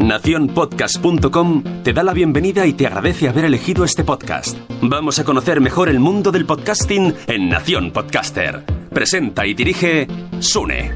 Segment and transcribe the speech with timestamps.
[0.00, 4.56] Naciónpodcast.com te da la bienvenida y te agradece haber elegido este podcast.
[4.80, 8.64] Vamos a conocer mejor el mundo del podcasting en Nación Podcaster.
[8.90, 10.92] Presenta y dirige Sune.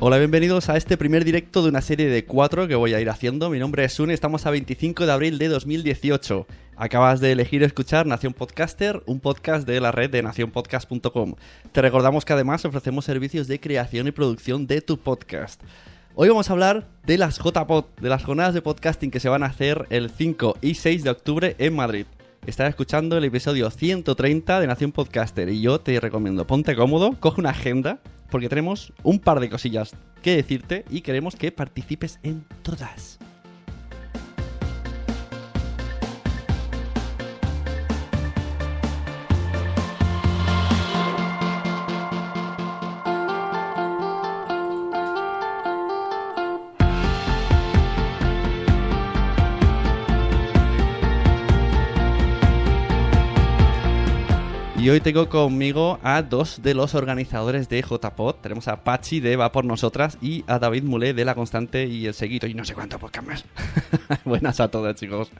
[0.00, 3.08] Hola, bienvenidos a este primer directo de una serie de cuatro que voy a ir
[3.08, 3.48] haciendo.
[3.48, 6.44] Mi nombre es Sune, estamos a 25 de abril de 2018.
[6.76, 11.34] Acabas de elegir escuchar Nación Podcaster, un podcast de la red de nacionpodcast.com.
[11.70, 15.62] Te recordamos que además ofrecemos servicios de creación y producción de tu podcast.
[16.14, 19.42] Hoy vamos a hablar de las JPod, de las jornadas de podcasting que se van
[19.42, 22.06] a hacer el 5 y 6 de octubre en Madrid.
[22.46, 27.40] Estás escuchando el episodio 130 de Nación Podcaster y yo te recomiendo, ponte cómodo, coge
[27.40, 32.44] una agenda, porque tenemos un par de cosillas que decirte y queremos que participes en
[32.62, 33.18] todas.
[54.82, 58.34] Y hoy tengo conmigo a dos de los organizadores de JPod.
[58.42, 62.06] Tenemos a Pachi de Va por Nosotras y a David Mulé de La Constante y
[62.06, 62.48] El Seguito.
[62.48, 63.44] Y no sé cuánto podcast más.
[64.24, 65.30] Buenas a todos, chicos.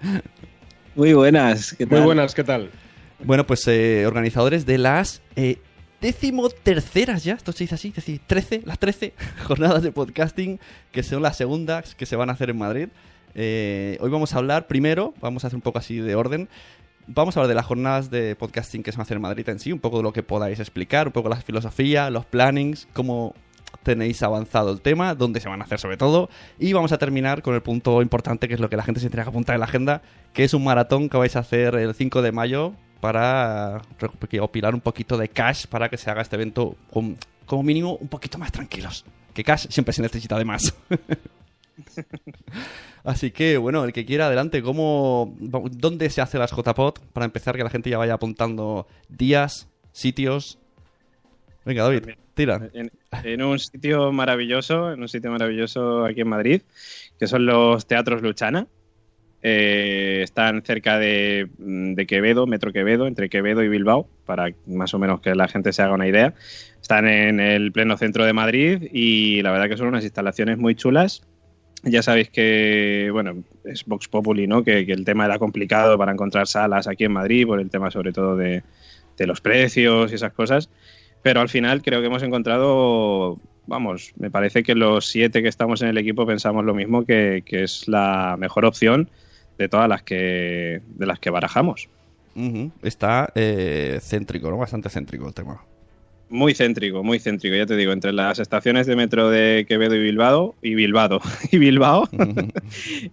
[0.94, 1.98] Muy buenas, ¿qué tal?
[1.98, 2.70] Muy buenas, ¿qué tal?
[3.24, 5.58] Bueno, pues eh, organizadores de las eh,
[6.00, 9.12] decimoterceras ya, esto se dice así, es decir, 13, las 13
[9.44, 10.60] jornadas de podcasting,
[10.92, 12.90] que son las segundas que se van a hacer en Madrid.
[13.34, 16.48] Eh, hoy vamos a hablar primero, vamos a hacer un poco así de orden.
[17.08, 19.48] Vamos a hablar de las jornadas de podcasting que se van a hacer en Madrid
[19.48, 22.86] en sí, un poco de lo que podáis explicar, un poco la filosofía, los plannings,
[22.92, 23.34] cómo
[23.82, 26.28] tenéis avanzado el tema, dónde se van a hacer sobre todo.
[26.60, 29.10] Y vamos a terminar con el punto importante, que es lo que la gente se
[29.10, 30.02] tiene que apuntar en la agenda,
[30.32, 33.82] que es un maratón que vais a hacer el 5 de mayo para
[34.20, 38.06] recopilar un poquito de cash para que se haga este evento con, como mínimo un
[38.06, 39.04] poquito más tranquilos.
[39.34, 40.72] Que cash siempre se necesita de más.
[43.04, 44.62] Así que, bueno, el que quiera, adelante.
[44.62, 46.94] ¿Cómo, ¿Dónde se hace las JPod?
[47.12, 50.58] Para empezar, que la gente ya vaya apuntando días, sitios.
[51.64, 52.68] Venga, David, tira.
[52.72, 52.90] En,
[53.24, 56.62] en un sitio maravilloso, en un sitio maravilloso aquí en Madrid,
[57.18, 58.66] que son los Teatros Luchana.
[59.44, 65.00] Eh, están cerca de, de Quevedo, Metro Quevedo, entre Quevedo y Bilbao, para más o
[65.00, 66.34] menos que la gente se haga una idea.
[66.80, 70.76] Están en el pleno centro de Madrid y la verdad que son unas instalaciones muy
[70.76, 71.22] chulas.
[71.84, 74.62] Ya sabéis que, bueno, es Vox Populi, ¿no?
[74.62, 78.12] Que, el tema era complicado para encontrar salas aquí en Madrid, por el tema sobre
[78.12, 78.62] todo de,
[79.18, 80.68] los precios y esas cosas.
[81.22, 85.82] Pero al final creo que hemos encontrado, vamos, me parece que los siete que estamos
[85.82, 89.10] en el equipo pensamos lo mismo, que, es la mejor opción
[89.58, 91.88] de todas las que, de las que barajamos.
[92.82, 94.56] Está eh, céntrico, ¿no?
[94.56, 95.62] Bastante céntrico el tema.
[96.32, 100.00] Muy céntrico, muy céntrico, ya te digo, entre las estaciones de metro de Quevedo y
[100.00, 101.20] Bilbao, y Bilbao,
[101.52, 102.08] y Bilbao,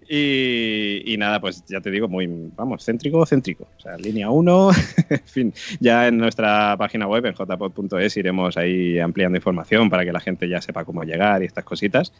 [0.08, 2.26] y, y, nada, pues ya te digo, muy,
[2.56, 4.70] vamos, céntrico, céntrico, o sea, línea 1,
[5.10, 10.12] en fin, ya en nuestra página web, en jpod.es, iremos ahí ampliando información para que
[10.12, 12.14] la gente ya sepa cómo llegar y estas cositas,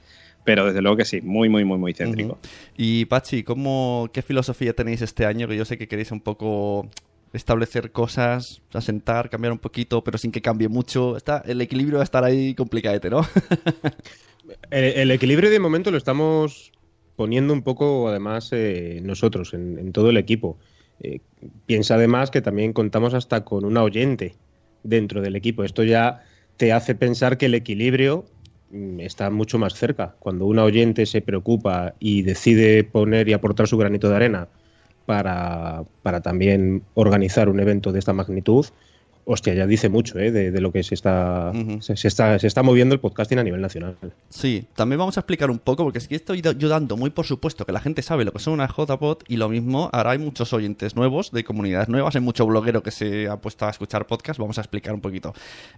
[0.44, 2.32] pero desde luego que sí, muy, muy, muy, muy céntrico.
[2.32, 2.74] Uh -huh.
[2.76, 5.48] Y Pachi, ¿cómo, ¿qué filosofía tenéis este año?
[5.48, 6.90] Que yo sé que queréis un poco
[7.32, 11.16] establecer cosas, asentar, cambiar un poquito, pero sin que cambie mucho.
[11.16, 13.20] Está, el equilibrio va a estar ahí complicadete, ¿no?
[14.70, 16.72] el, equilibrio de momento lo estamos
[17.16, 20.58] poniendo un poco, además, eh, nosotros, en, en, todo el equipo.
[21.00, 21.20] Eh,
[21.66, 24.34] piensa además que también contamos hasta con una oyente
[24.82, 25.64] dentro del equipo.
[25.64, 26.22] Esto ya
[26.56, 28.24] te hace pensar que el equilibrio
[28.70, 30.16] mm, está mucho más cerca.
[30.18, 34.48] Cuando una oyente se preocupa y decide poner y aportar su granito de arena
[35.10, 38.64] para, para, también organizar un evento de esta magnitud,
[39.24, 40.30] hostia, ya dice mucho ¿eh?
[40.30, 41.80] de, de, lo que se está, uh -huh.
[41.80, 43.96] se, se, está, se está moviendo el podcasting a nivel nacional.
[44.28, 47.26] Sí, también vamos a explicar un poco, porque es que estoy yo dando muy por
[47.26, 50.18] supuesto que la gente sabe lo que son unas JPod y lo mismo, ahora hay
[50.18, 54.06] muchos oyentes nuevos, de comunidades nuevas, hay mucho bloguero que se ha puesto a escuchar
[54.06, 55.34] podcast, vamos a explicar un poquito.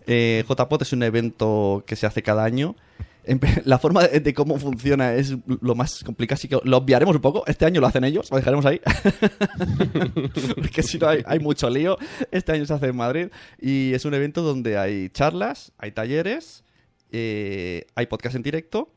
[0.07, 2.77] Eh, JPod es un evento que se hace cada año
[3.65, 7.23] la forma de, de cómo funciona es lo más complicado, así que lo obviaremos un
[7.23, 7.45] poco.
[7.47, 8.81] Este año lo hacen ellos, lo dejaremos ahí.
[10.57, 11.97] Porque si no hay, hay mucho lío.
[12.31, 13.29] Este año se hace en Madrid
[13.61, 16.65] y es un evento donde hay charlas, hay talleres,
[17.11, 18.93] eh, hay podcast en directo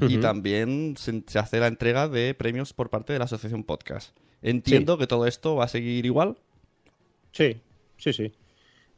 [0.00, 4.16] y también se, se hace la entrega de premios por parte de la Asociación Podcast.
[4.42, 6.36] Entiendo que todo esto va a seguir igual.
[7.32, 7.60] Sí,
[7.96, 8.32] sí, sí.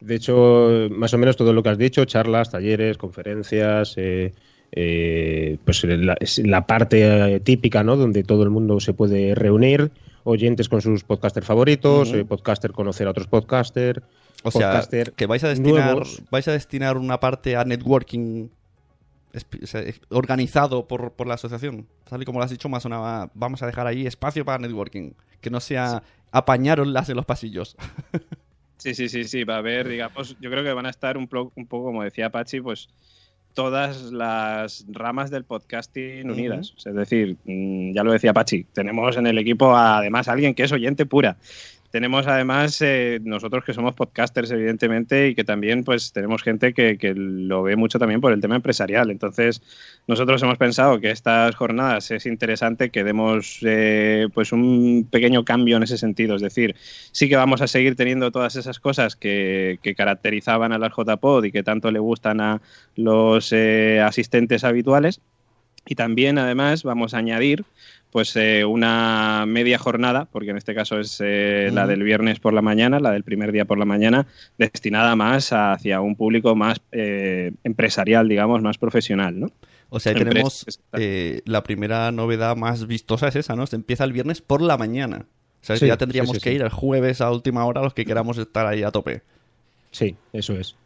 [0.00, 4.34] De hecho, más o menos todo lo que has dicho, charlas, talleres, conferencias, eh,
[4.72, 7.96] eh, pues la, es la parte eh, típica, ¿no?
[7.96, 9.90] Donde todo el mundo se puede reunir,
[10.24, 14.02] oyentes con sus podcasters favoritos, eh, podcaster conocer a otros podcasters,
[14.42, 16.22] O sea, podcaster que vais a destinar, nuevos.
[16.30, 18.48] vais a destinar una parte a networking
[20.08, 21.86] organizado por, por la asociación.
[22.08, 25.12] Tal y como lo has dicho, más una, vamos a dejar ahí espacio para networking.
[25.40, 26.02] Que no sea
[26.32, 27.76] apañaroslas en los pasillos.
[28.76, 31.28] Sí, sí, sí, sí, va a haber, digamos, yo creo que van a estar un,
[31.54, 32.88] un poco, como decía Pachi, pues
[33.60, 36.72] todas las ramas del podcasting unidas.
[36.82, 40.62] Es decir, mm, ya lo decía Pachi, tenemos en el equipo además a alguien que
[40.62, 41.36] es oyente pura.
[41.90, 46.98] Tenemos además eh, nosotros que somos podcasters, evidentemente, y que también pues tenemos gente que,
[46.98, 49.10] que lo ve mucho también por el tema empresarial.
[49.10, 49.60] Entonces,
[50.06, 55.78] nosotros hemos pensado que estas jornadas es interesante que demos eh, pues un pequeño cambio
[55.78, 56.36] en ese sentido.
[56.36, 56.76] Es decir,
[57.10, 61.44] sí que vamos a seguir teniendo todas esas cosas que, que caracterizaban a las JPod
[61.44, 62.62] y que tanto le gustan a
[62.94, 65.20] los eh, asistentes habituales.
[65.86, 67.64] Y también, además, vamos a añadir
[68.10, 72.52] pues eh, una media jornada, porque en este caso es eh, la del viernes por
[72.52, 74.26] la mañana, la del primer día por la mañana,
[74.58, 79.50] destinada más hacia un público más eh, empresarial, digamos, más profesional, ¿no?
[79.90, 83.66] O sea, ahí tenemos eh, la primera novedad más vistosa es esa, ¿no?
[83.66, 85.26] Se empieza el viernes por la mañana.
[85.62, 86.56] O sea, Sí, ya tendríamos sí, sí, que sí.
[86.56, 89.22] ir el jueves a última hora los que queramos estar ahí a tope.
[89.90, 90.76] Sí, eso es.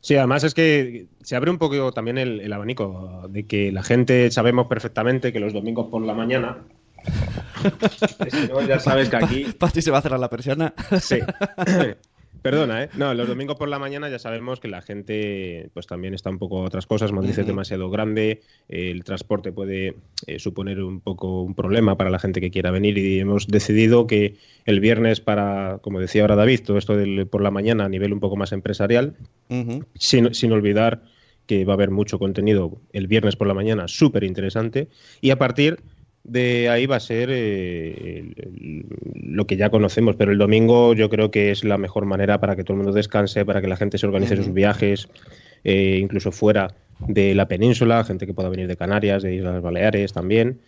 [0.00, 3.82] Sí, además es que se abre un poco también el, el abanico de que la
[3.82, 6.58] gente sabemos perfectamente que los domingos por la mañana.
[8.68, 9.46] ya sabes que aquí.
[9.58, 10.72] Pasti se va a cerrar la persiana.
[11.00, 11.18] Sí.
[12.42, 12.88] Perdona, ¿eh?
[12.96, 16.38] No, los domingos por la mañana ya sabemos que la gente pues también está un
[16.38, 17.12] poco a otras cosas.
[17.12, 19.96] Madrid es demasiado grande, el transporte puede
[20.26, 24.06] eh, suponer un poco un problema para la gente que quiera venir y hemos decidido
[24.06, 27.88] que el viernes para, como decía ahora David, todo esto del por la mañana a
[27.90, 29.16] nivel un poco más empresarial,
[29.94, 31.02] sin, sin olvidar
[31.46, 34.88] que va a haber mucho contenido el viernes por la mañana súper interesante
[35.20, 35.80] y a partir
[36.24, 38.86] de ahí va a ser eh, el- el-
[39.36, 42.56] lo que ya conocemos, pero el domingo yo creo que es la mejor manera para
[42.56, 45.08] que todo el mundo descanse, para que la gente se organice sus viajes,
[45.64, 46.74] eh, incluso fuera
[47.06, 50.60] de la península, gente que pueda venir de Canarias, de Islas Baleares también.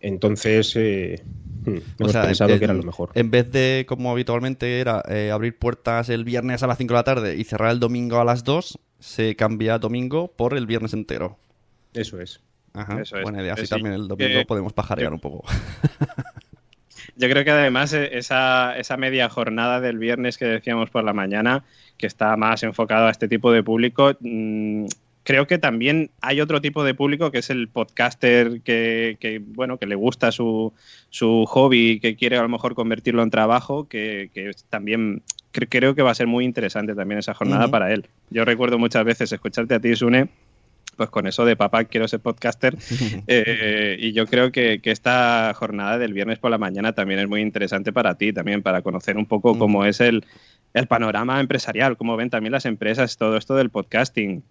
[0.00, 1.22] Entonces, eh,
[1.64, 3.10] hmm, hemos pensado en- que era lo mejor.
[3.14, 6.98] En vez de, como habitualmente era, eh, abrir puertas el viernes a las 5 de
[6.98, 10.92] la tarde y cerrar el domingo a las 2, se cambia domingo por el viernes
[10.92, 11.36] entero.
[11.94, 12.40] Eso es.
[12.74, 13.22] Ajá, Eso es.
[13.22, 13.54] buena idea.
[13.54, 13.70] Así sí.
[13.70, 15.44] también el domingo Eh, podemos pajarear yo- un poco.
[17.16, 21.12] Yo creo que además eh, esa, esa media jornada del viernes que decíamos por la
[21.12, 21.64] mañana,
[21.96, 24.86] que está más enfocado a este tipo de público, mm,
[25.24, 29.78] creo que también hay otro tipo de público que es el podcaster que, que, bueno,
[29.78, 30.72] que le gusta su,
[31.10, 34.30] su hobby y que quiere a lo mejor convertirlo en trabajo, que,
[34.70, 35.22] también
[35.52, 38.06] cre- creo que va a ser muy interesante también esa jornada para él.
[38.30, 40.28] Yo recuerdo muchas veces escucharte a ti, Sune,
[40.98, 42.76] pues con eso de papá quiero ser podcaster
[43.26, 47.28] eh, y yo creo que, que esta jornada del viernes por la mañana también es
[47.28, 49.58] muy interesante para ti, también para conocer un poco Mm.
[49.58, 50.24] cómo es el,
[50.74, 54.42] el panorama empresarial, cómo ven también las empresas todo esto del podcasting.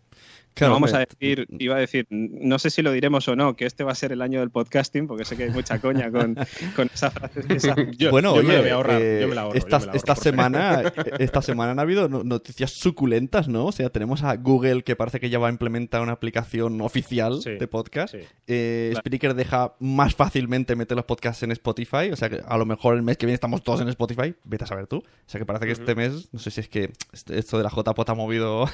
[0.58, 3.56] Claro, no vamos a decir, iba a decir, no sé si lo diremos o no,
[3.56, 6.12] que este va a ser el año del podcasting, porque sé que hay mucha coña
[6.12, 6.36] con,
[6.76, 7.12] con esa
[7.98, 9.58] Yo- bueno, yo me oye, lo voy a ahorrar, eh, yo me la ahorro, yo
[9.60, 13.48] esta, me la ahorro, esta por semana, eh, esta semana han habido no- noticias suculentas,
[13.48, 13.66] ¿no?
[13.68, 17.42] O sea, tenemos a Google que parece que ya va a implementar una aplicación oficial
[17.42, 18.14] Sí, de podcast.
[18.16, 18.20] sí.
[18.48, 22.10] Eh, Spreaker deja más fácilmente meter los podcasts en Spotify.
[22.12, 24.34] O sea, que a lo mejor el mes que viene estamos todos en Spotify.
[24.44, 24.98] Vete a saber tú.
[24.98, 26.92] O sea, que parece que este mes, no sé si es que
[27.30, 28.66] esto de la JPOT ha movido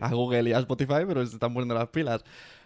[0.00, 2.22] a Google y a Spotify, pero se están poniendo las pilas.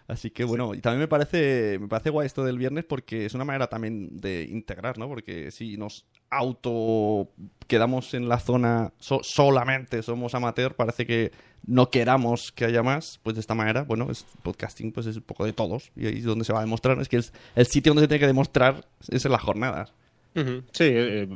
[0.07, 3.33] Así que bueno, y también me parece, me parece guay esto del viernes porque es
[3.33, 5.07] una manera también de integrar, ¿no?
[5.07, 7.29] Porque si nos auto
[7.67, 11.31] quedamos en la zona so- solamente somos amateur, parece que
[11.65, 15.21] no queramos que haya más, pues de esta manera, bueno, es podcasting pues es un
[15.23, 17.67] poco de todos y ahí es donde se va a demostrar, es que es el
[17.67, 19.93] sitio donde se tiene que demostrar es en las jornadas.
[20.33, 21.27] Sí, eh,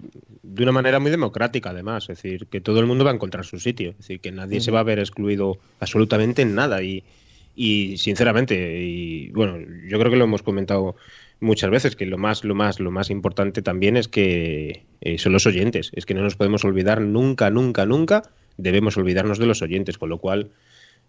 [0.43, 2.03] de una manera muy democrática, además.
[2.09, 3.91] Es decir, que todo el mundo va a encontrar su sitio.
[3.91, 6.81] Es decir, que nadie se va a ver excluido absolutamente en nada.
[6.81, 7.03] Y,
[7.55, 10.95] y sinceramente, y bueno, yo creo que lo hemos comentado
[11.39, 15.33] muchas veces, que lo más, lo más, lo más importante también es que eh, son
[15.33, 15.91] los oyentes.
[15.93, 18.23] Es que no nos podemos olvidar nunca, nunca, nunca.
[18.57, 20.51] Debemos olvidarnos de los oyentes, con lo cual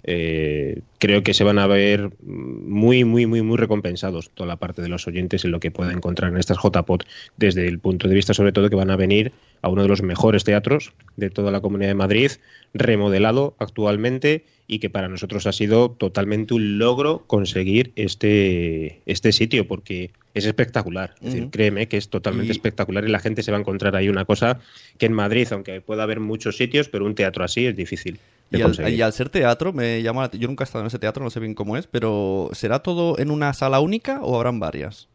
[0.04, 4.82] eh, creo que se van a ver muy, muy, muy, muy recompensados toda la parte
[4.82, 7.04] de los oyentes en lo que puedan encontrar en estas JPOT,
[7.36, 10.02] desde el punto de vista sobre todo que van a venir a uno de los
[10.02, 12.30] mejores teatros de toda la Comunidad de Madrid,
[12.72, 19.66] remodelado actualmente y que para nosotros ha sido totalmente un logro conseguir este, este sitio,
[19.66, 21.14] porque es espectacular.
[21.20, 23.96] Es decir, créeme que es totalmente Y- espectacular y la gente se va a encontrar
[23.96, 24.60] ahí una cosa
[24.98, 28.18] que en Madrid, aunque pueda haber muchos sitios, pero un teatro así es difícil.
[28.50, 28.94] Y al, conseguir.
[28.94, 31.30] y al ser teatro, me llama la- yo nunca he estado en ese teatro, no
[31.30, 35.08] sé bien cómo es, pero ¿será todo en una sala única o habrán varias?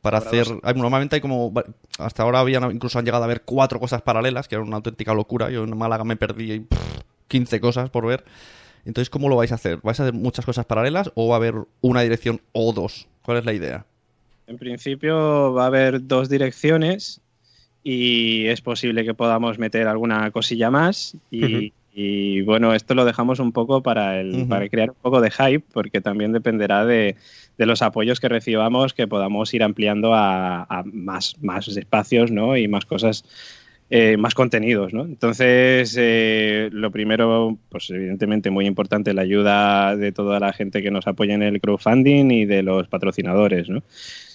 [0.00, 0.46] Para hacer.
[0.62, 1.52] hay- normalmente hay como.
[1.98, 5.14] Hasta ahora habían, incluso han llegado a ver cuatro cosas paralelas, que era una auténtica
[5.14, 5.50] locura.
[5.50, 6.78] Yo en Málaga me perdí pff,
[7.28, 8.24] 15 cosas por ver.
[8.84, 9.78] Entonces, ¿cómo lo vais a hacer?
[9.82, 13.06] ¿Vais a hacer muchas cosas paralelas o va a haber una dirección o dos?
[13.22, 13.86] ¿Cuál es la idea?
[14.48, 17.20] En principio va a haber dos direcciones
[17.84, 23.38] y es posible que podamos meter alguna cosilla más y, y, bueno, esto lo dejamos
[23.38, 27.16] un poco para, el, para crear un poco de hype porque también dependerá de,
[27.58, 32.56] de los apoyos que recibamos que podamos ir ampliando a, a más, más espacios ¿no?
[32.56, 33.24] y más cosas.
[33.94, 35.02] eh, más contenidos, ¿no?
[35.04, 40.90] Entonces, eh, lo primero, pues evidentemente muy importante la ayuda de toda la gente que
[40.90, 43.82] nos apoya en el crowdfunding y de los patrocinadores, ¿no?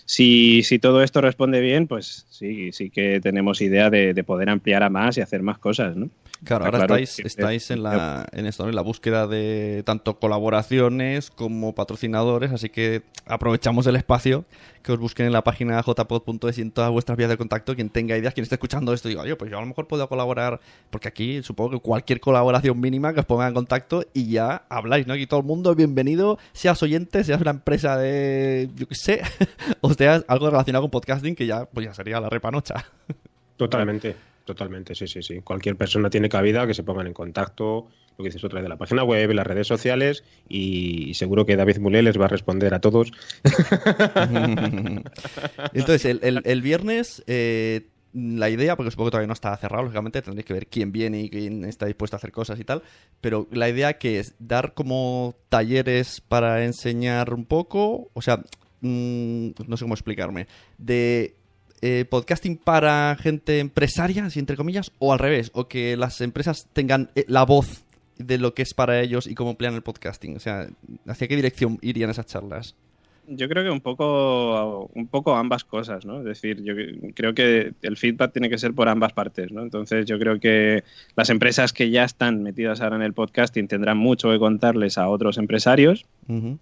[0.08, 4.50] Si, si todo esto responde bien, pues sí, sí que tenemos idea de, de poder
[4.50, 6.10] ampliar a más y hacer más cosas, ¿no?
[6.44, 8.70] Claro, ahora claro estáis, estáis en, la, en esto, ¿no?
[8.70, 14.46] en la búsqueda de tanto colaboraciones como patrocinadores, así que aprovechamos el espacio
[14.88, 17.76] que os busquen en la página jpod.es y en todas vuestras vías de contacto.
[17.76, 20.08] Quien tenga ideas, quien esté escuchando esto, diga, oye, pues yo a lo mejor puedo
[20.08, 24.64] colaborar, porque aquí supongo que cualquier colaboración mínima que os ponga en contacto y ya
[24.70, 25.14] habláis, ¿no?
[25.14, 29.22] Aquí todo el mundo es bienvenido, seas oyente, seas una empresa de, yo qué sé,
[29.82, 32.86] o algo relacionado con podcasting, que ya, pues ya sería la repanocha.
[33.58, 35.40] Totalmente, totalmente, sí, sí, sí.
[35.42, 37.88] Cualquier persona tiene cabida que se pongan en contacto,
[38.18, 41.56] lo que dices otra vez de la página web, las redes sociales y seguro que
[41.56, 43.12] David Mulé les va a responder a todos.
[45.74, 49.84] Entonces, el, el- el viernes, eh, la idea, porque supongo que todavía no está cerrado,
[49.84, 52.82] lógicamente, tendréis que ver quién viene y quién está dispuesto a hacer cosas y tal,
[53.22, 58.42] pero la idea que es dar como talleres para enseñar un poco, o sea,
[58.82, 61.36] mm, no sé cómo explicarme, de
[61.82, 66.68] eh, podcasting para gente empresaria, así entre comillas, o al revés, o que las empresas
[66.74, 67.84] tengan eh, la voz
[68.18, 70.68] de lo que es para ellos y cómo emplean el podcasting, o sea,
[71.06, 72.76] ¿hacia qué dirección irían esas charlas?
[73.30, 76.20] Yo creo que un poco, un poco ambas cosas, ¿no?
[76.20, 76.74] Es decir, yo
[77.14, 79.64] creo que el feedback tiene que ser por ambas partes, ¿no?
[79.64, 80.86] Entonces yo creo que
[81.18, 85.10] las empresas que ya están metidas ahora en el podcasting tendrán mucho que contarles a
[85.10, 86.06] otros empresarios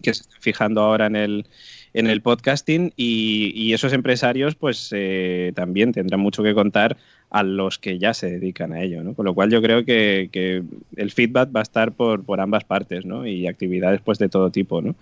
[0.01, 1.45] que se están fijando ahora en el,
[1.93, 6.97] en el podcasting y, y esos empresarios pues eh, también tendrán mucho que contar
[7.29, 9.13] a los que ya se dedican a ello, ¿no?
[9.13, 10.63] Con lo cual yo creo que, que
[10.95, 13.27] el feedback va a estar por, por ambas partes, ¿no?
[13.27, 14.95] Y actividades pues de todo tipo, ¿no?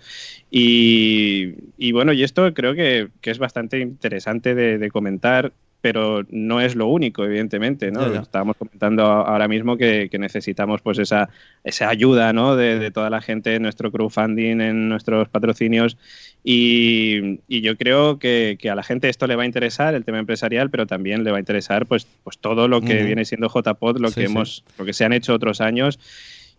[0.50, 5.53] Y, bueno, y esto creo que, que es bastante interesante de comentar
[5.84, 8.08] pero no es lo único, evidentemente, ¿no?
[8.08, 8.20] Ya, ya.
[8.22, 11.28] Estábamos comentando ahora mismo que, que necesitamos pues esa,
[11.66, 12.56] esa ayuda, ¿no?
[12.56, 15.98] De, de toda la gente en nuestro crowdfunding, en nuestros patrocinios
[16.42, 20.06] y, y yo creo que, que a la gente esto le va a interesar, el
[20.06, 23.50] tema empresarial, pero también le va a interesar pues, pues todo lo que viene siendo
[23.50, 24.32] JPod, lo Sí, que sí.
[24.32, 26.00] hemos, lo que se han hecho otros años.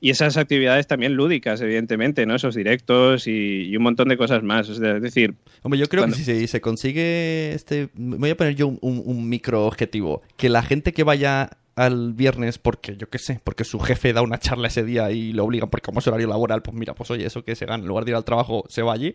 [0.01, 2.35] Y esas actividades también lúdicas, evidentemente, ¿no?
[2.35, 4.69] Esos directos y, y un montón de cosas más.
[4.69, 7.89] Es de- es decir, Hombre, yo creo Cuando- que si se, consigue este...
[7.95, 10.21] Me voy a poner yo un, un- micro objetivo.
[10.37, 14.23] Que la gente que vaya al viernes porque, yo qué sé, porque su jefe da
[14.23, 17.11] una charla ese día y le obligan porque como es horario laboral, pues mira, pues
[17.11, 19.15] oye, eso que se gana, en lugar de ir al trabajo, se va allí.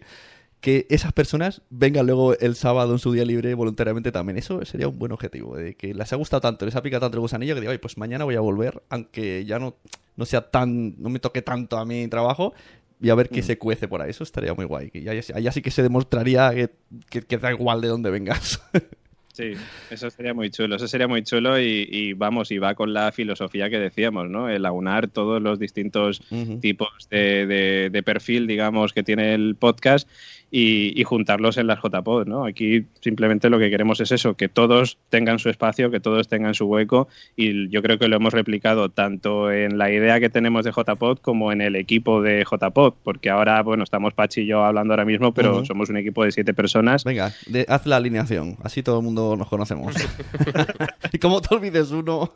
[0.62, 4.38] Que esas personas vengan luego el sábado en su día libre voluntariamente también.
[4.38, 5.56] Eso sería un buen objetivo.
[5.56, 7.98] De que les ha gustado tanto, les ha picado tanto el gusanillo que digo, pues
[7.98, 9.75] mañana voy a volver, aunque ya no,
[10.18, 12.54] no sea tan, no me toque tanto a mi trabajo,
[13.01, 14.10] y a ver qué se cuece por ahí.
[14.10, 14.92] Eso estaría muy guay.
[14.94, 15.22] Y ahí
[15.54, 16.70] sí que se demostraría que,
[17.10, 18.62] que- que da igual de dónde vengas.
[19.39, 19.53] Sí,
[19.89, 23.13] eso sería muy chulo, eso sería muy chulo y, y vamos, y va con la
[23.13, 24.50] filosofía que decíamos, ¿no?
[24.50, 26.22] El aunar todos los distintos
[26.60, 30.10] tipos de, de- de perfil, digamos, que tiene el podcast
[30.51, 32.43] y, y juntarlos en las JPod, ¿no?
[32.46, 36.55] Aquí simplemente lo que queremos es eso, que todos tengan su espacio, que todos tengan
[36.55, 40.65] su hueco y yo creo que lo hemos replicado tanto en la idea que tenemos
[40.65, 44.65] de JPod como en el equipo de JPod, porque ahora, bueno, estamos Pachi y yo
[44.65, 48.58] hablando ahora mismo, pero somos un equipo de siete personas Venga, de- haz la alineación.
[48.63, 49.96] Así todo el mundo nos conocemos.
[51.12, 52.34] y como te olvides uno.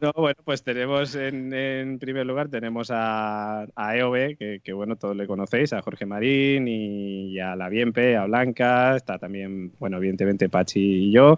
[0.00, 5.16] No, bueno, pues tenemos en, en primer lugar tenemos a, a EOB, que, bueno, todos
[5.16, 10.48] le conocéis, a Jorge Marín y a la Bienpe, a Blanca, está también, bueno, evidentemente
[10.48, 11.36] Pachi y yo,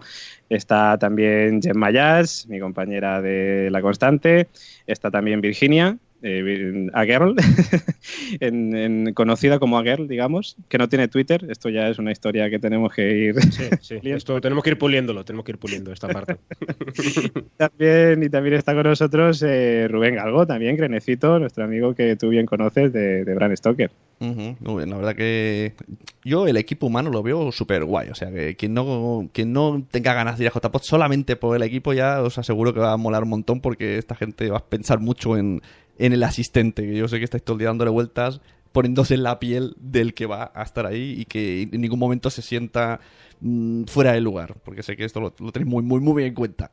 [0.49, 4.47] está también Jen Mayas, mi compañera de La Constante,
[4.87, 7.35] está también Virginia eh, a Girl,
[8.39, 11.45] en- en- conocida como a Girl, digamos, que no tiene Twitter.
[11.49, 13.99] Esto ya es una historia que tenemos que ir Sí, sí.
[14.03, 16.37] Esto tenemos que ir puliéndolo, tenemos que ir puliendo esta parte.
[17.57, 18.23] también.
[18.23, 22.45] Y también está con nosotros eh, Rubén Galgo, también, Crenecito, nuestro amigo que tú bien
[22.45, 23.91] conoces de, de Bran Stoker.
[24.21, 25.71] Ujú, Muy bien, la verdad que
[26.25, 28.09] yo el equipo humano lo veo súper guay.
[28.09, 31.55] O sea, que quien no, quien no tenga ganas de ir a JPod solamente por
[31.55, 34.57] el equipo ya os aseguro que va a molar un montón porque esta gente va
[34.57, 35.61] a pensar mucho en,
[35.99, 36.83] en el asistente.
[36.83, 38.41] Que yo sé que estáis todo el día dándole vueltas,
[38.71, 42.31] poniéndose en la piel del que va a estar ahí y que en ningún momento
[42.31, 42.99] se sienta
[43.41, 44.55] mm, fuera de lugar.
[44.63, 46.71] Porque sé que esto lo, tenéis muy, muy, muy bien en cuenta.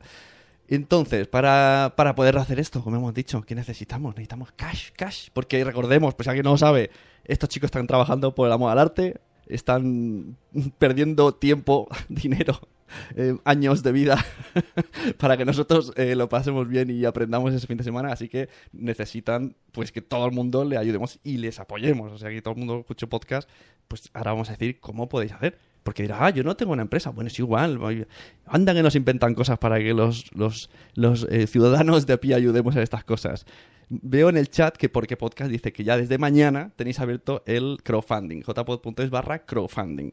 [0.69, 4.15] Entonces, para, para poder hacer esto, como hemos dicho, ¿qué necesitamos?
[4.15, 5.29] Necesitamos cash, cash.
[5.33, 6.89] Porque recordemos, pues alguien no lo sabe,
[7.23, 10.35] estos chicos están trabajando por el amor al arte, están
[10.77, 12.59] perdiendo tiempo, dinero,
[13.15, 14.23] eh, años de vida
[15.17, 18.11] para que nosotros eh, lo pasemos bien y aprendamos ese fin de semana.
[18.11, 22.11] Así que necesitan pues que todo el mundo le ayudemos y les apoyemos.
[22.11, 23.49] O sea, que todo el mundo escuche podcast,
[23.87, 25.57] pues ahora vamos a decir cómo podéis hacer.
[25.83, 27.11] Porque dirá, ah, yo no tengo una empresa.
[27.11, 28.07] Bueno, es igual.
[28.45, 32.35] Anda que nos inventan cosas para que los, los, los eh, ciudadanos de a pie
[32.35, 33.45] ayudemos a estas cosas.
[33.87, 37.77] Veo en el chat que Porque Podcast dice que ya desde mañana tenéis abierto el
[37.83, 38.41] crowdfunding.
[38.41, 40.11] jpod.es barra crowdfunding.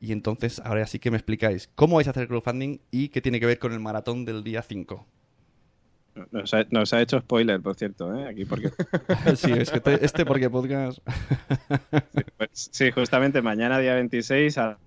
[0.00, 3.20] Y entonces, ahora sí que me explicáis cómo vais a hacer el crowdfunding y qué
[3.20, 5.06] tiene que ver con el maratón del día 5.
[6.32, 8.26] Nos ha, nos ha hecho spoiler, por cierto, ¿eh?
[8.28, 8.70] aquí porque
[9.36, 10.98] sí, es que te- este Porque Podcast...
[12.36, 14.78] Pues sí, justamente mañana, día 26, a-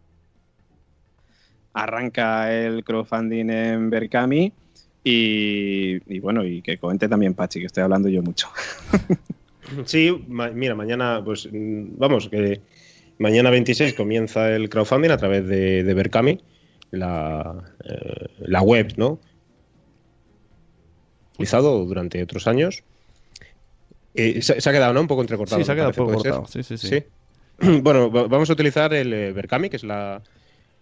[1.73, 4.51] arranca el crowdfunding en Berkami.
[5.03, 8.49] Y, y bueno, y que comente también Pachi, que estoy hablando yo mucho.
[9.85, 12.61] Sí, ma- mira, mañana, pues mm, vamos, que
[13.17, 16.39] mañana 26 comienza el crowdfunding a través de, de Berkami,
[16.91, 19.19] la, eh, la web, ¿no?
[21.33, 22.83] Utilizado durante otros años.
[24.13, 25.01] Eh, se, se ha quedado, ¿no?
[25.01, 25.59] Un poco entrecortado.
[25.61, 26.47] Sí, se ha quedado un poco ¿puede cortado.
[26.47, 27.03] Sí, sí, sí.
[27.81, 30.21] Bueno, va- vamos a utilizar el eh, Berkami, que es la,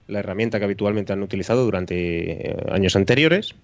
[0.08, 3.56] la herramienta que habitualmente han utilizado durante años anteriores.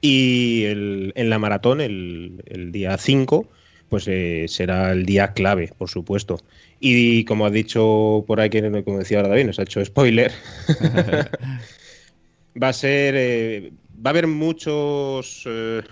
[0.00, 3.48] Y el- en la maratón, el, el día 5,
[3.92, 6.38] pues eh, será el día clave, por supuesto.
[6.80, 10.32] Y como ha dicho por ahí, como decía ahora David, nos ha hecho spoiler.
[12.62, 13.14] va a ser.
[13.18, 15.44] eh, va a haber muchos.
[15.44, 15.82] eh,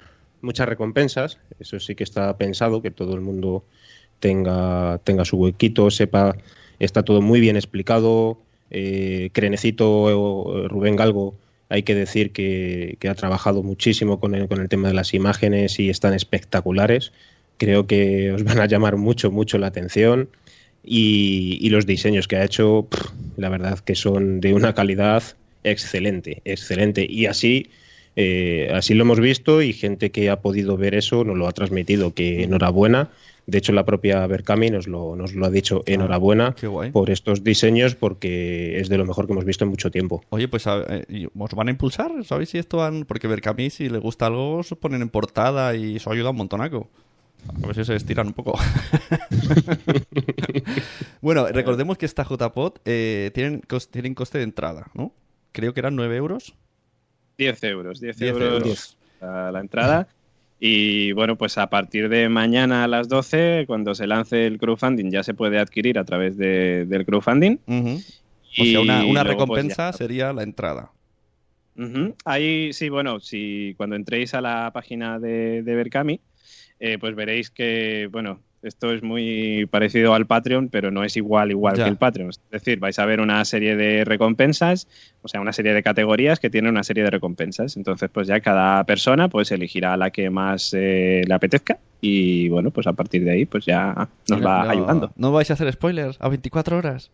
[0.41, 1.39] muchas recompensas.
[1.59, 3.67] Eso sí que está pensado, que todo el mundo
[4.19, 6.39] tenga, tenga su huequito, sepa.
[6.79, 8.39] Está todo muy bien explicado.
[8.71, 11.35] Eh, Crenecito eh, Rubén Galgo,
[11.69, 15.13] hay que decir que, que ha trabajado muchísimo con el, con el tema de las
[15.13, 17.13] imágenes y están espectaculares.
[17.61, 20.31] Creo que os van a llamar mucho, mucho la atención.
[20.83, 25.23] Y, y los diseños que ha hecho, pff, la verdad que son de una calidad
[25.63, 27.07] excelente, excelente.
[27.09, 27.69] Y así,
[28.17, 31.53] eh, así lo hemos visto y gente que ha podido ver eso nos lo ha
[31.53, 33.11] transmitido, que enhorabuena.
[33.47, 36.91] De hecho, la propia Berkami nos lo, nos lo ha dicho, enhorabuena Ah, guay.
[36.93, 40.23] por estos diseños porque es de lo mejor que hemos visto en mucho tiempo.
[40.31, 42.11] Oye, pues eh, ¿y ¿os van a impulsar?
[42.25, 43.05] ¿Sabéis si esto van...?
[43.05, 46.89] Porque Berkami, si le gusta algo, se ponen en portada y eso ayuda un montonaco.
[47.63, 48.59] A ver si se estiran un poco.
[51.21, 55.13] bueno, recordemos que esta JPod eh, tienen, cos- tienen coste de entrada, ¿no?
[55.53, 56.55] Creo que eran 9 euros.
[57.39, 58.97] 10 euros, 10, 10 euros, euros.
[59.21, 60.09] a la entrada.
[60.61, 65.11] Y bueno, pues a partir de mañana a las 12, cuando se lance el crowdfunding,
[65.11, 67.57] ya se puede adquirir a través de- del crowdfunding.
[67.67, 70.93] O sea, una, una luego, pues, recompensa sería la entrada.
[72.27, 76.21] Ahí sí, bueno, si cuando entréis a la página de, de Berkami,
[76.81, 81.51] eh, pues veréis que, bueno, esto es muy parecido al Patreon, pero no es igual,
[81.51, 81.85] igual Ya.
[81.85, 82.29] que el Patreon.
[82.31, 84.87] Es decir, vais a ver una serie de recompensas,
[85.23, 87.77] o sea, una serie de categorías que tienen una serie de recompensas.
[87.79, 92.71] Entonces, pues ya cada persona pues elegirá la que más eh, le apetezca y, bueno,
[92.71, 95.11] pues a partir de ahí, pues ya nos va ayudando.
[95.17, 97.11] No vais a hacer spoilers a 24 horas.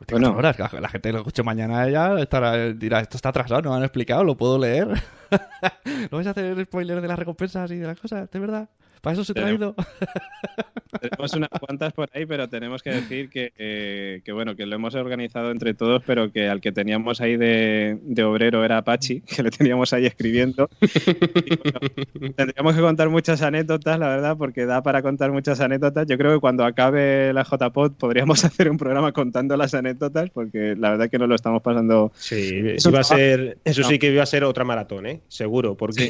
[0.00, 0.38] 24 Bueno.
[0.38, 3.82] horas, la- gente lo escuche mañana ya estará, dirá, esto está atrasado, no me han
[3.84, 4.88] explicado, lo puedo leer.
[6.10, 8.30] ¿No vais a hacer spoilers de las recompensas y de las cosas?
[8.30, 8.68] ¿De verdad?
[9.00, 9.74] ¿Para eso os he Tenemos- traído?
[11.00, 14.74] Tenemos unas cuantas por ahí, pero tenemos que decir que, eh, que, bueno, que lo
[14.74, 19.22] hemos organizado entre todos, pero que al que teníamos ahí de, de obrero era Apache,
[19.26, 20.68] que le teníamos ahí escribiendo.
[20.82, 26.06] Y, bueno, tendríamos que contar muchas anécdotas, la verdad, porque da para contar muchas anécdotas.
[26.08, 30.74] Yo creo que cuando acabe la JPod podríamos hacer un programa contando las anécdotas, porque
[30.76, 32.10] la verdad que nos lo estamos pasando.
[32.16, 33.88] Sí, Eso iba a ser, eso No.
[33.88, 35.20] sí que iba a ser otra maratón, ¿eh?
[35.28, 36.08] Seguro, porque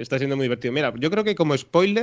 [0.00, 0.72] está siendo muy divertido.
[0.72, 1.99] Mira, yo creo que como spoiler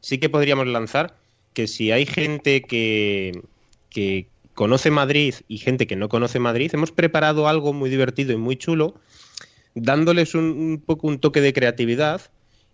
[0.00, 1.16] sí que podríamos lanzar
[1.52, 3.42] que si hay gente que,
[3.90, 8.36] que conoce Madrid y gente que no conoce Madrid, hemos preparado algo muy divertido y
[8.36, 8.94] muy chulo,
[9.74, 12.20] dándoles un, un poco un toque de creatividad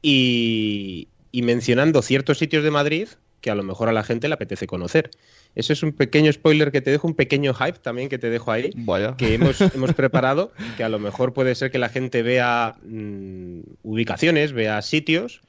[0.02, 3.08] y, y mencionando ciertos sitios de Madrid
[3.44, 5.10] que a lo mejor a la gente le apetece conocer.
[5.54, 8.50] Eso es un pequeño spoiler que te dejo, un pequeño hype también que te dejo
[8.50, 9.14] ahí, Vaya.
[9.16, 13.60] que hemos, hemos preparado, que a lo mejor puede ser que la gente vea mm,
[13.82, 15.40] ubicaciones, vea sitios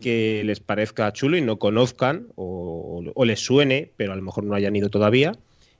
[0.00, 4.44] que les parezca chulo y no conozcan o, o les suene, pero a lo mejor
[4.44, 5.32] no hayan ido todavía.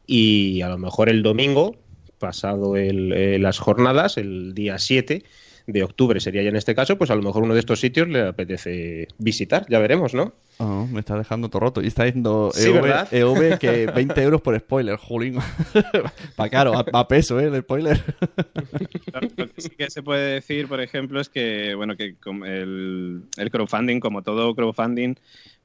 [0.07, 1.77] Y a lo mejor el domingo,
[2.19, 5.23] pasado el, eh, las jornadas, el día 7
[5.69, 8.09] de octubre sería ya en este caso, pues a lo mejor uno de estos sitios
[8.09, 10.33] le apetece visitar, ya veremos, ¿no?
[10.59, 11.83] Ah, me está dejando todo roto.
[11.83, 13.07] Y está diciendo Sí, EV.
[13.13, 15.37] EV que 20 euros por spoiler, jolín.
[16.41, 17.45] Va caro, a, a peso, ¿eh?
[17.45, 18.03] El spoiler.
[19.37, 23.51] Lo que sí que se puede decir, por ejemplo, es que bueno que el, el
[23.51, 25.15] crowdfunding, como todo crowdfunding,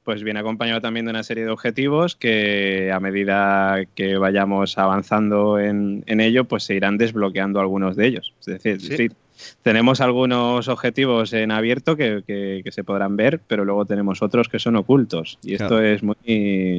[0.03, 5.59] pues viene acompañado también de una serie de objetivos que a medida que vayamos avanzando
[5.59, 8.33] en, en ello, pues se irán desbloqueando algunos de ellos.
[8.41, 8.89] Es decir, es Sí.
[8.89, 9.11] decir,
[9.61, 14.47] tenemos algunos objetivos en abierto que, que- que se podrán ver, pero luego tenemos otros
[14.49, 15.37] que son ocultos.
[15.43, 16.15] Y esto es muy,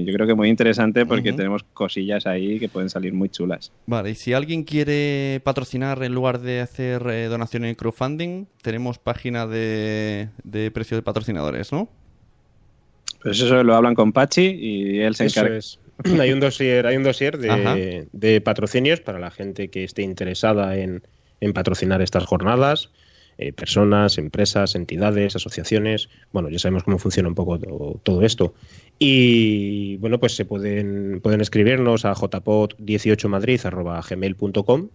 [0.07, 3.73] yo creo que muy interesante porque tenemos cosillas ahí que pueden salir muy chulas.
[3.87, 8.99] Vale, y si alguien quiere patrocinar en lugar de hacer eh, donaciones en crowdfunding, tenemos
[8.99, 11.88] página de, de precios de patrocinadores, ¿no?
[13.23, 15.57] Pues eso lo hablan con Pachi y él se Eso encarga.
[15.59, 15.79] es.
[16.21, 21.03] hay un dossier, hay un dossier de patrocinios para la gente que esté interesada en,
[21.40, 22.90] en patrocinar estas jornadas.
[23.37, 26.09] eh, personas, empresas, entidades, asociaciones.
[26.33, 28.55] Bueno, ya sabemos cómo funciona un poco to- todo esto.
[29.01, 34.88] Y bueno, pues se pueden, pueden escribirnos a jpod18madrid.gmail.com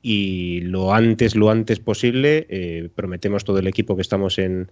[0.00, 4.70] y lo antes, lo antes posible, eh, prometemos todo el equipo que estamos en,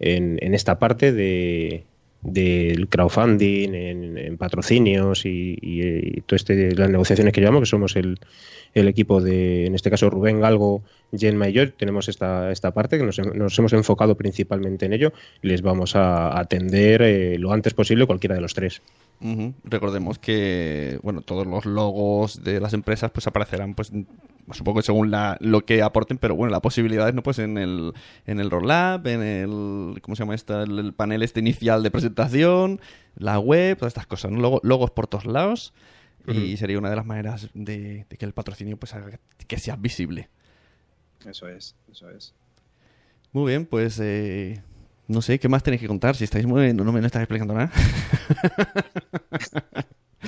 [0.00, 1.84] en esta parte de
[2.24, 8.18] del crowdfunding, en, patrocinios y, y, todo este las negociaciones que llevamos, que somos el,
[8.74, 10.82] el equipo de, en este caso, Rubén Galgo,
[11.16, 15.62] Jenma y yo, tenemos esta, esta parte que nos, hemos enfocado principalmente en ello les
[15.62, 18.82] vamos a atender eh, lo antes posible cualquiera de los tres.
[19.64, 23.90] Recordemos que, bueno, todos los logos de las empresas pues aparecerán, pues,
[24.52, 27.22] supongo que según la, lo que aporten, pero bueno, las posibilidades, ¿no?
[27.22, 27.94] Pues en el,
[28.26, 30.60] en el roll-up, en el, ¿cómo se llama esto?
[30.62, 32.80] El, el panel este inicial de presentación,
[33.16, 34.40] la web, todas estas cosas, ¿no?
[34.40, 35.72] Logo- logos por todos lados
[36.26, 39.76] y sería una de las maneras de, de que el patrocinio pues haga que sea
[39.76, 40.28] visible.
[41.26, 42.34] Eso es, eso es.
[43.32, 44.62] Muy bien, pues eh,
[45.08, 46.16] no sé, ¿qué más tenéis que contar?
[46.16, 46.72] Si estáis muy...
[46.72, 47.70] No, no me no estáis explicando nada.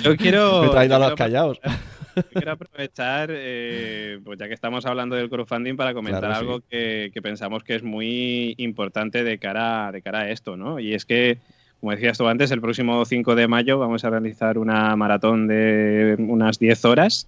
[0.03, 0.61] Yo quiero.
[0.61, 1.59] me traído a los callados.
[2.15, 6.39] yo quiero aprovechar, eh, pues ya que estamos hablando del crowdfunding, para comentar Claro, sí.
[6.39, 10.79] algo que, que pensamos que es muy importante de cara, de cara a esto, ¿no?
[10.79, 11.37] Y es que,
[11.79, 16.15] como decías tú antes, el próximo 5 de mayo vamos a realizar una maratón de
[16.19, 17.27] unas 10 horas.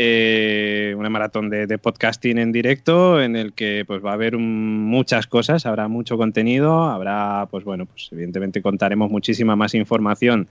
[0.00, 5.26] Eh, una maratón de, podcasting en directo en el que pues va a haber muchas
[5.26, 10.46] cosas, habrá mucho contenido, habrá pues bueno, pues evidentemente contaremos muchísima más información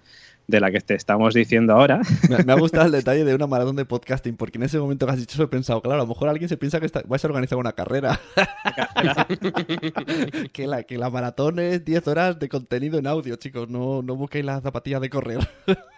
[0.48, 2.02] de la que te estamos diciendo ahora.
[2.30, 5.06] Me, me ha gustado el detalle de una maratón de podcasting, porque en ese momento
[5.06, 7.04] que has dicho eso he pensado, claro, a lo mejor alguien se piensa que está-
[7.06, 8.20] vais a organizar una carrera.
[10.54, 13.70] que, la, que la maratón es 10 horas de contenido en audio, chicos.
[13.70, 15.40] No, no busquéis las zapatillas de correr.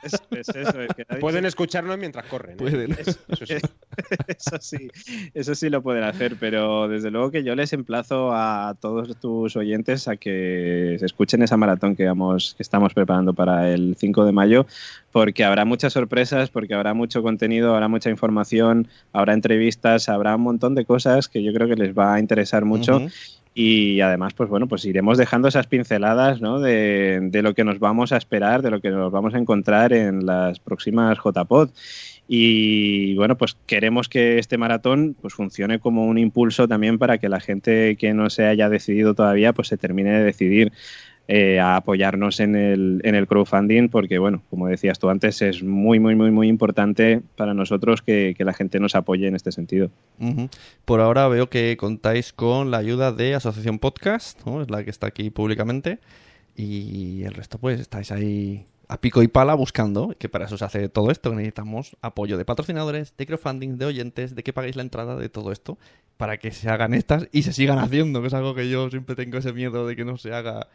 [0.04, 2.54] Es, es eso, es que nadie Pueden escucharnos mientras corren.
[2.54, 2.58] ¿eh?
[2.58, 2.92] Pueden.
[2.94, 3.56] Eso sí.
[4.28, 4.90] eso sí,
[5.34, 9.56] eso sí lo pueden hacer, pero desde luego que yo les emplazo a todos tus
[9.56, 14.26] oyentes a que se escuchen esa maratón que, vamos, que estamos preparando para el 5
[14.26, 14.39] de mayo,
[15.12, 20.44] porque habrá muchas sorpresas, porque habrá mucho contenido, habrá mucha información, habrá entrevistas, habrá un
[20.44, 23.02] montón de cosas que yo creo que les va a interesar mucho.
[23.54, 26.60] Y además, pues bueno, pues iremos dejando esas pinceladas ¿no?
[26.60, 29.92] de, de lo que nos vamos a esperar, de lo que nos vamos a encontrar
[29.92, 31.70] en las próximas JPod.
[32.32, 37.28] Y bueno, pues queremos que este maratón pues funcione como un impulso también para que
[37.28, 40.72] la gente que no se haya decidido todavía pues se termine de decidir
[41.32, 45.62] eh, a apoyarnos en el, en el crowdfunding porque bueno, como decías tú antes, es
[45.62, 49.52] muy, muy, muy, muy importante para nosotros que, que la gente nos apoye en este
[49.52, 49.92] sentido.
[50.86, 54.64] Por ahora veo que contáis con la ayuda de Asociación Podcast, ¿no?
[54.64, 56.00] es la que está aquí públicamente,
[56.56, 60.66] y el resto pues estáis ahí a pico y pala buscando, que para eso se
[60.66, 64.82] hace todo esto, necesitamos apoyo de patrocinadores, de crowdfunding, de oyentes, de que paguéis la
[64.82, 65.78] entrada, de todo esto,
[66.18, 69.16] para que se hagan estas y se sigan haciendo, que es algo que yo siempre
[69.16, 70.70] tengo ese miedo de que no se haga,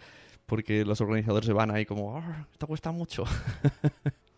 [0.46, 3.24] porque los organizadores se van ahí como, "Ah, esto cuesta mucho.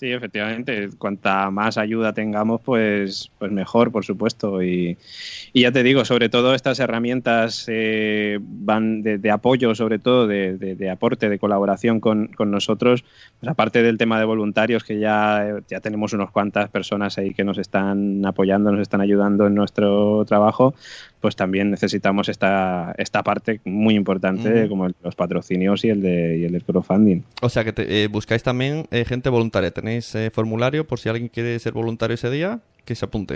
[0.00, 0.88] Sí, efectivamente.
[0.96, 4.62] Cuanta más ayuda tengamos, pues, pues mejor, por supuesto.
[4.62, 4.96] Y,
[5.52, 10.26] y ya te digo, sobre todo estas herramientas eh, van de, de apoyo, sobre todo
[10.26, 13.04] de, de- de aporte, de colaboración con, con nosotros.
[13.40, 17.44] Pues aparte del tema de voluntarios, que ya, ya tenemos unas cuantas personas ahí que
[17.44, 20.72] nos están apoyando, nos están ayudando en nuestro trabajo,
[21.20, 26.38] pues también necesitamos esta, esta parte muy importante, como el los patrocinios y el, de,
[26.38, 27.20] y el crowdfunding.
[27.42, 29.70] O sea que te- eh, buscáis también eh, gente voluntaria.
[29.70, 33.34] Tenéis eh, formulario por si alguien quiere ser voluntario ese día, que se apunte.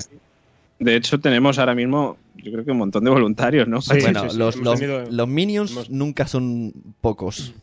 [0.80, 3.80] De hecho, tenemos ahora mismo, yo creo que un montón de voluntarios, ¿no?
[3.80, 7.54] Sí, bueno, sí, sí, los, los- tenido- los minions hemos- nunca son pocos.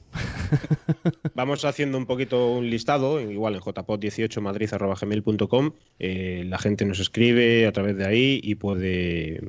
[1.36, 5.72] Vamos haciendo un poquito un listado, igual en jpod18madrid.gmail.com.
[6.00, 9.42] Eh, la gente nos escribe a través de ahí y puede,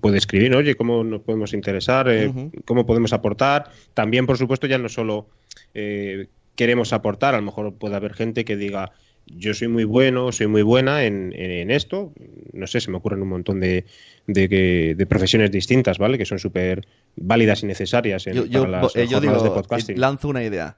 [0.00, 2.32] puede escribir, oye, cómo nos podemos interesar, Eh,
[2.64, 3.70] cómo podemos aportar.
[3.94, 5.26] También, por supuesto, ya no solo
[5.74, 8.92] eh, queremos aportar, a lo mejor puede haber gente que diga,
[9.26, 12.12] yo soy muy bueno, soy muy buena en, en esto.
[12.52, 13.86] No sé, se me ocurren un montón de,
[14.26, 16.18] de, de profesiones distintas, ¿vale?
[16.18, 16.86] Que son súper
[17.16, 19.98] válidas y necesarias en, Yo, yo- para las eh, yo digo, de podcasting.
[19.98, 20.76] lanzo una idea.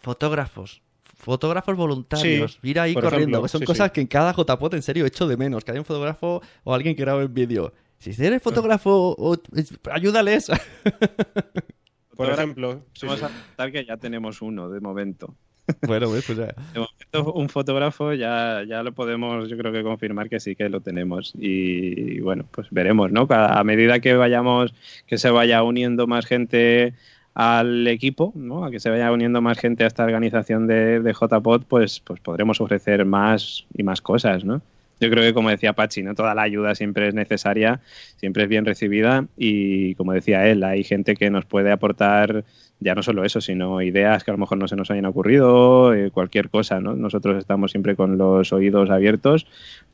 [0.00, 0.80] Fotógrafos.
[1.16, 2.58] Fotógrafos voluntarios.
[2.62, 3.16] Sí, Ir ahí corriendo.
[3.18, 3.92] ejemplo, que son sí, cosas sí.
[3.94, 5.64] que en cada JPOT en serio echo de menos.
[5.64, 7.72] Que haya un fotógrafo o alguien que grabe el vídeo.
[7.98, 10.46] Si eres fotógrafo, o- es- ayúdales.
[12.18, 13.24] Por ejemplo, Vamos sí.
[13.24, 15.36] a aceptar que ya tenemos uno de momento.
[15.86, 16.46] bueno, pues, pues ya.
[16.46, 20.68] De momento, un fotógrafo ya, ya lo podemos, yo creo que confirmar que sí que
[20.68, 21.32] lo tenemos.
[21.38, 23.28] Y, bueno, pues veremos, ¿no?
[23.30, 24.74] A medida que vayamos,
[25.06, 26.92] que se vaya uniendo más gente
[27.34, 28.64] al equipo, ¿no?
[28.64, 32.18] A que se vaya uniendo más gente a esta organización de, de JPod, pues, pues
[32.18, 34.60] podremos ofrecer más y más cosas, ¿no?
[35.00, 36.14] Yo creo que, como decía Pachi, ¿no?
[36.14, 37.80] toda la ayuda siempre es necesaria,
[38.16, 42.44] siempre es bien recibida y, como decía él, hay gente que nos puede aportar
[42.80, 45.94] ya no solo eso, sino ideas que a lo mejor no se nos hayan ocurrido,
[45.94, 46.94] eh, cualquier cosa, ¿no?
[46.94, 49.46] Nosotros estamos siempre con los oídos abiertos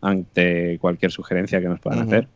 [0.03, 2.29] ante cualquier sugerencia que nos puedan hacer.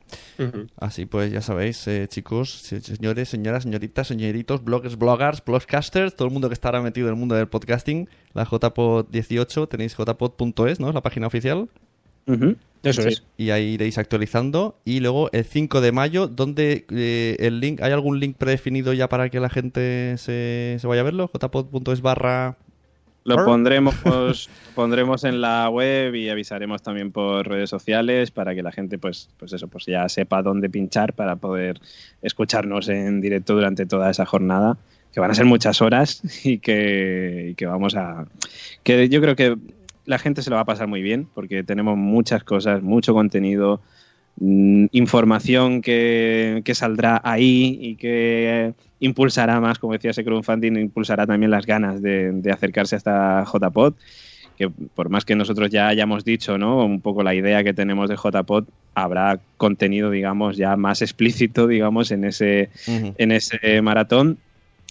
[0.78, 6.28] Así pues, ya sabéis, eh, chicos, se- señores, señoras, señoritas, señoritos, bloggers, bloggers, blogcasters, todo
[6.28, 9.94] el mundo que está ahora metido en el mundo del podcasting, la JPod 18, tenéis
[9.96, 10.88] jpod.es, ¿no?
[10.88, 11.68] Es la página oficial.
[12.85, 13.09] Eso Sí.
[13.09, 13.25] es.
[13.37, 14.79] y ahí iréis actualizando.
[14.85, 19.09] Y luego el 5 de mayo, donde eh, el link, ¿hay algún link predefinido ya
[19.09, 21.29] para que la gente se, se vaya a verlo?
[21.29, 22.57] jpod.es barra...
[23.25, 23.95] Lo pondremos,
[24.75, 29.29] pondremos en la web y avisaremos también por redes sociales para que la gente, pues,
[29.38, 31.79] pues eso, pues ya sepa dónde pinchar para poder
[32.23, 34.79] escucharnos en directo durante toda esa jornada,
[35.12, 38.25] que van a ser muchas horas y que, y que vamos a,
[38.83, 39.57] que yo creo que
[40.09, 43.83] la gente se lo va a pasar muy bien porque tenemos muchas cosas, mucho contenido,
[44.40, 51.27] mm, información que, que saldrá ahí y que impulsará más, como decía ese crowdfunding, impulsará
[51.27, 53.94] también las ganas de, de acercarse a esta JPod,
[54.57, 56.85] que por más que nosotros ya hayamos dicho, ¿no?
[56.87, 62.11] Un poco la idea que tenemos de JPod, habrá contenido, digamos, ya más explícito, digamos,
[62.12, 64.38] en ese, en ese maratón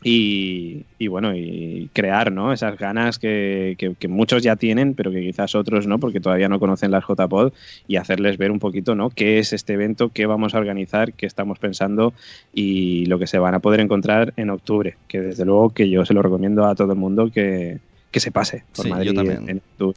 [0.03, 2.53] y, y bueno, y crear ¿no?
[2.53, 6.49] esas ganas que, que- que muchos ya tienen, pero que quizás otros no, porque todavía
[6.49, 7.51] no conocen las JPod
[7.87, 9.09] y hacerles ver un poquito ¿no?
[9.09, 12.13] qué es este evento, qué vamos a organizar, qué estamos pensando
[12.53, 16.05] y lo que se van a poder encontrar en octubre, que desde luego que yo
[16.05, 17.79] se lo recomiendo a todo el mundo que,
[18.11, 19.49] que se pase por Sí, yo Madrid también.
[19.49, 19.93] en Yo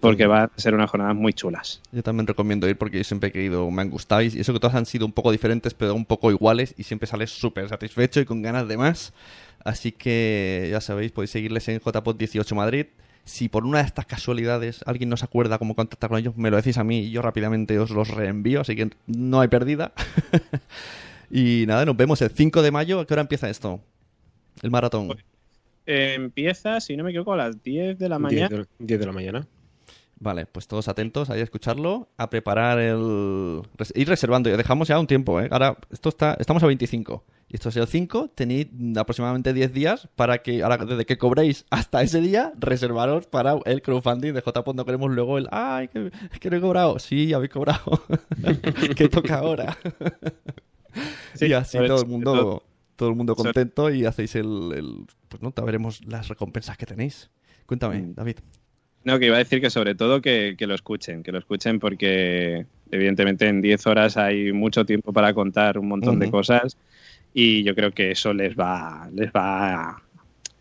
[0.00, 1.80] porque también- va a ser unas jornadas muy chulas.
[1.92, 4.60] Yo también recomiendo ir porque yo siempre he querido, me han gustado y eso que
[4.60, 8.20] todas han sido un poco diferentes pero un poco iguales y siempre sales súper satisfecho
[8.20, 9.12] y con ganas de más.
[9.64, 12.86] Así que ya sabéis, podéis seguirles en JPod18 Madrid.
[13.26, 16.50] Si por una de estas casualidades alguien no se acuerda cómo contactar con ellos, me
[16.50, 19.92] lo decís a mí y yo rápidamente os los reenvío, así que no hay pérdida.
[21.30, 23.00] y nada, nos vemos el 5 de mayo.
[23.00, 23.80] ¿A qué hora empieza esto?
[24.62, 25.08] El maratón.
[25.86, 28.48] Eh, empieza, si no me equivoco, a las 10 de la 10 mañana.
[28.48, 29.48] de, 10 de la mañana.
[30.18, 33.60] Vale, pues todos atentos ahí a escucharlo, a preparar el...
[33.94, 35.48] Ir reservando, ya dejamos ya un tiempo, ¿eh?
[35.50, 36.36] Ahora, esto está...
[36.38, 37.24] Estamos a 25.
[37.48, 41.66] Y esto es el 5, tenéis aproximadamente 10 días para que, ahora, desde que cobréis
[41.68, 44.74] hasta ese día, reservaros para el crowdfunding de JPod.
[44.74, 46.98] No queremos luego el, ay, que, que no he cobrado.
[46.98, 48.02] Sí, habéis cobrado.
[48.96, 49.76] que toca ahora.
[51.34, 52.62] Sí, y así todo el mundo...
[52.96, 56.86] todo- el mundo contento y hacéis el, el- Pues no, ya veremos las recompensas que
[56.86, 57.30] tenéis.
[57.66, 58.14] Cuéntame, Mm.
[58.14, 58.36] David.
[59.04, 61.78] No, que iba a decir que sobre todo que, que lo escuchen, que lo escuchen
[61.78, 66.78] porque evidentemente en 10 horas hay mucho tiempo para contar un montón de cosas
[67.34, 70.02] y yo creo que eso les va, les va a,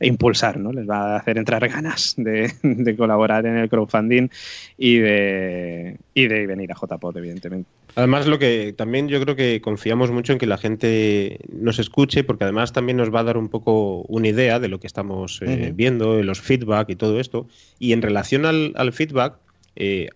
[0.06, 0.72] impulsar, ¿no?
[0.72, 4.30] Les va a hacer entrar ganas de, de colaborar en el crowdfunding
[4.78, 7.70] y de, y de venir a JPod, evidentemente.
[7.96, 12.24] Además, lo que también yo creo que confiamos mucho en que la gente nos escuche,
[12.24, 15.40] porque además también nos va a dar un poco una idea de lo que estamos
[15.44, 17.48] eh, viendo, los feedback y todo esto.
[17.78, 19.36] Y en relación al, al feedback,
[19.76, 20.10] eh,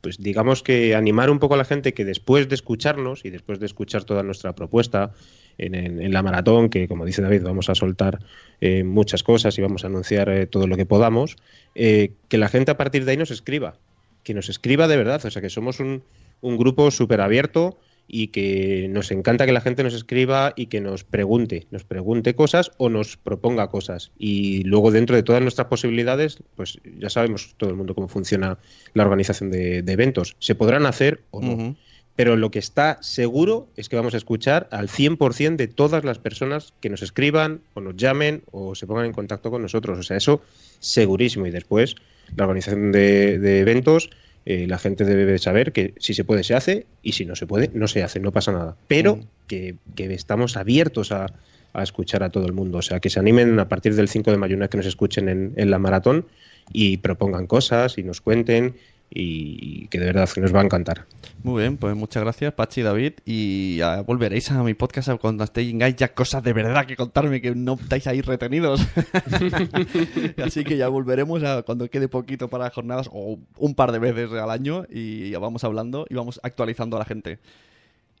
[0.00, 3.58] pues digamos que animar un poco a la gente que después de escucharnos y después
[3.58, 5.12] de escuchar toda nuestra propuesta
[5.58, 8.18] en la maratón, que como dice David, vamos a soltar
[8.60, 11.36] eh, muchas cosas y vamos a anunciar eh, todo lo que podamos,
[11.74, 13.76] eh, que la gente a partir de ahí nos escriba,
[14.22, 16.02] que nos escriba de verdad, o sea que somos un,
[16.42, 20.80] un grupo súper abierto y que nos encanta que la gente nos escriba y que
[20.80, 24.12] nos pregunte, nos pregunte cosas o nos proponga cosas.
[24.18, 28.58] Y luego dentro de todas nuestras posibilidades, pues ya sabemos todo el mundo cómo funciona
[28.94, 30.36] la organización de, de eventos.
[30.38, 31.76] Se podrán hacer o no.
[32.16, 36.18] Pero lo que está seguro es que vamos a escuchar al 100% de todas las
[36.18, 39.98] personas que nos escriban o nos llamen o se pongan en contacto con nosotros.
[39.98, 40.40] O sea, eso
[40.80, 41.46] segurísimo.
[41.46, 41.94] Y después,
[42.34, 44.08] la organización de, de eventos,
[44.46, 47.46] eh, la gente debe saber que si se puede, se hace y si no se
[47.46, 48.76] puede, no se hace, no pasa nada.
[48.88, 49.20] Pero Mm.
[49.48, 51.26] que, que estamos abiertos a,
[51.72, 52.78] a escuchar a todo el mundo.
[52.78, 54.86] O sea, que se animen a partir del 5 de mayo una vez que nos
[54.86, 56.26] escuchen en, en la maratón
[56.72, 58.74] y propongan cosas y nos cuenten
[59.10, 61.06] y, que de verdad que nos va a encantar.
[61.42, 63.12] Muy bien, pues muchas gracias, Pachi y David.
[63.24, 67.74] Y volveréis a mi podcast cuando tengáis ya cosas de verdad que contarme, que no
[67.74, 68.86] estáis ahí retenidos.
[70.44, 73.98] Así que ya volveremos a cuando quede poquito para las jornadas, o un par de
[73.98, 77.38] veces al año, y ya vamos hablando y vamos actualizando a la gente.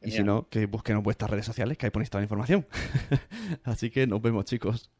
[0.02, 2.66] Y si no, que busquen en vuestras redes sociales, que ahí ponéis toda la información.
[3.64, 4.90] Así que nos vemos, chicos.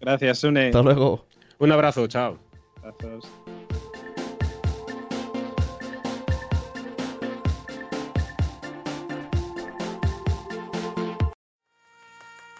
[0.00, 0.66] Gracias, Sune.
[0.66, 1.26] Hasta luego.
[1.58, 2.38] Un abrazo, chao.
[2.82, 3.30] Abrazos.